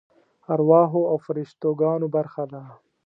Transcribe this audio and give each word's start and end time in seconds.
ارواحو 0.53 1.01
او 1.11 1.17
فرشته 1.25 1.67
ګانو 1.81 2.07
برخه 2.15 2.43
ده. 2.51 2.61